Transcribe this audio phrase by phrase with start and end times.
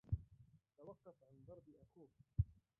[0.77, 2.11] توقف عن ضرب أخوك.